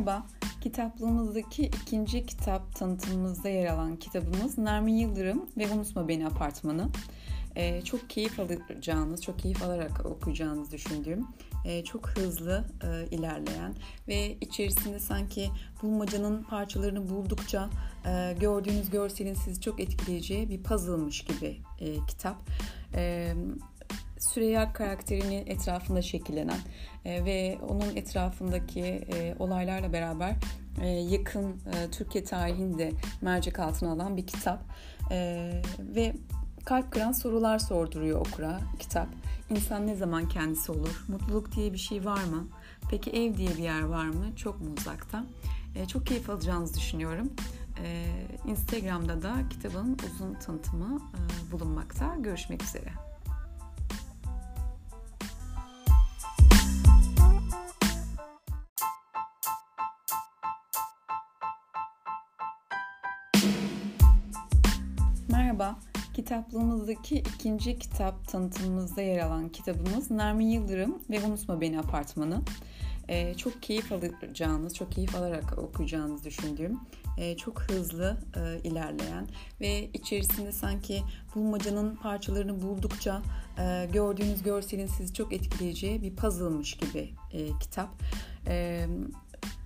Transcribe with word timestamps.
Merhaba, 0.00 0.26
kitaplığımızdaki 0.60 1.62
ikinci 1.62 2.26
kitap 2.26 2.74
tanıtımımızda 2.76 3.48
yer 3.48 3.66
alan 3.66 3.96
kitabımız 3.96 4.58
Nermin 4.58 4.94
Yıldırım 4.94 5.46
ve 5.58 5.68
Unutma 5.68 6.08
Beni 6.08 6.26
Apartmanı. 6.26 6.88
Ee, 7.56 7.82
çok 7.82 8.10
keyif 8.10 8.40
alacağınız, 8.40 9.22
çok 9.22 9.38
keyif 9.38 9.62
alarak 9.62 10.06
okuyacağınızı 10.06 10.72
düşündüğüm, 10.72 11.26
e, 11.64 11.84
çok 11.84 12.08
hızlı 12.08 12.64
e, 12.82 13.16
ilerleyen 13.16 13.74
ve 14.08 14.36
içerisinde 14.40 14.98
sanki 14.98 15.50
bulmacanın 15.82 16.42
parçalarını 16.42 17.10
buldukça 17.10 17.70
e, 18.06 18.36
gördüğünüz 18.40 18.90
görselin 18.90 19.34
sizi 19.34 19.60
çok 19.60 19.80
etkileyeceği 19.80 20.50
bir 20.50 20.62
puzzle'mış 20.62 21.24
gibi 21.24 21.58
e, 21.80 22.06
kitap. 22.06 22.36
E, 22.94 23.34
Süreyya 24.20 24.72
karakterinin 24.72 25.46
etrafında 25.46 26.02
şekillenen 26.02 26.58
e, 27.04 27.24
ve 27.24 27.58
onun 27.68 27.96
etrafındaki 27.96 28.80
e, 28.80 29.34
olaylarla 29.38 29.92
beraber 29.92 30.34
e, 30.82 30.86
yakın 30.88 31.56
Türkiye 31.92 32.24
tarihini 32.24 32.78
de 32.78 32.92
mercek 33.22 33.58
altına 33.58 33.92
alan 33.92 34.16
bir 34.16 34.26
kitap 34.26 34.62
ve 35.80 36.12
kalp 36.64 36.92
kıran 36.92 37.12
sorular 37.12 37.58
sorduruyor 37.58 38.26
okura 38.26 38.60
kitap. 38.78 39.08
İnsan 39.50 39.86
ne 39.86 39.94
zaman 39.94 40.28
kendisi 40.28 40.72
olur? 40.72 41.04
Mutluluk 41.08 41.56
diye 41.56 41.72
bir 41.72 41.78
şey 41.78 42.04
var 42.04 42.24
mı? 42.24 42.48
Peki 42.90 43.10
ev 43.10 43.36
diye 43.36 43.48
bir 43.48 43.62
yer 43.62 43.82
var 43.82 44.06
mı? 44.06 44.36
Çok 44.36 44.60
mu 44.60 44.74
uzakta? 44.78 45.24
Çok 45.88 46.06
keyif 46.06 46.30
alacağınızı 46.30 46.74
düşünüyorum. 46.74 47.32
Instagram'da 48.46 49.22
da 49.22 49.34
kitabın 49.50 49.98
uzun 50.06 50.34
tanıtımı 50.34 51.00
bulunmakta. 51.52 52.16
Görüşmek 52.20 52.62
üzere. 52.62 53.09
Merhaba, 65.60 65.78
kitaplığımızdaki 66.14 67.16
ikinci 67.18 67.78
kitap 67.78 68.28
tanıtımımızda 68.28 69.02
yer 69.02 69.18
alan 69.18 69.48
kitabımız 69.48 70.10
Nermin 70.10 70.46
Yıldırım 70.46 70.98
ve 71.10 71.20
Unutma 71.26 71.60
Beni 71.60 71.78
Apartmanı. 71.78 72.42
Ee, 73.08 73.34
çok 73.34 73.62
keyif 73.62 73.92
alacağınız, 73.92 74.74
çok 74.74 74.92
keyif 74.92 75.14
alarak 75.14 75.58
okuyacağınızı 75.58 76.24
düşündüğüm, 76.24 76.80
e, 77.18 77.36
çok 77.36 77.62
hızlı 77.62 78.16
e, 78.36 78.68
ilerleyen 78.68 79.28
ve 79.60 79.90
içerisinde 79.94 80.52
sanki 80.52 81.02
bulmacanın 81.34 81.96
parçalarını 81.96 82.62
buldukça 82.62 83.22
e, 83.58 83.88
gördüğünüz 83.92 84.42
görselin 84.42 84.86
sizi 84.86 85.14
çok 85.14 85.32
etkileyeceği 85.32 86.02
bir 86.02 86.16
puzzle'mış 86.16 86.76
gibi 86.76 87.10
e, 87.32 87.58
kitap. 87.58 87.88
E, 88.46 88.86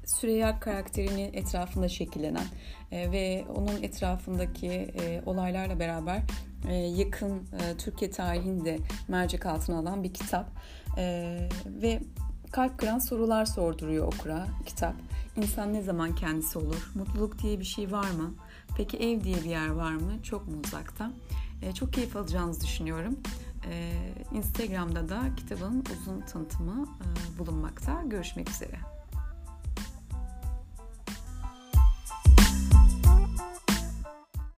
Süreyya 0.06 0.60
karakterinin 0.60 1.32
etrafında 1.32 1.88
şekillenen 1.88 2.46
e, 2.92 3.12
ve 3.12 3.44
onun 3.56 3.82
etrafındaki 3.82 4.68
e, 4.70 5.22
olaylarla 5.26 5.78
beraber 5.78 6.22
e, 6.68 6.74
yakın 6.74 7.42
Türkiye 7.78 8.10
tarihini 8.10 8.64
de 8.64 8.78
mercek 9.08 9.46
altına 9.46 9.78
alan 9.78 10.04
bir 10.04 10.14
kitap 10.14 10.50
ve 11.66 12.00
kalp 12.52 12.78
kıran 12.78 12.98
sorular 12.98 13.44
sorduruyor 13.44 14.06
okura 14.06 14.46
kitap. 14.66 14.94
İnsan 15.36 15.72
ne 15.72 15.82
zaman 15.82 16.14
kendisi 16.14 16.58
olur? 16.58 16.92
Mutluluk 16.94 17.42
diye 17.42 17.60
bir 17.60 17.64
şey 17.64 17.92
var 17.92 18.10
mı? 18.10 18.34
Peki 18.76 18.96
ev 18.96 19.24
diye 19.24 19.36
bir 19.36 19.50
yer 19.50 19.68
var 19.68 19.92
mı? 19.92 20.22
Çok 20.22 20.48
mu 20.48 20.54
uzakta? 20.66 21.10
Çok 21.74 21.92
keyif 21.92 22.16
alacağınızı 22.16 22.64
düşünüyorum. 22.64 23.16
Instagram'da 24.32 25.08
da 25.08 25.22
kitabın 25.36 25.84
uzun 25.92 26.20
tanıtımı 26.20 26.88
bulunmakta. 27.38 28.02
Görüşmek 28.06 28.50
üzere. 28.50 28.93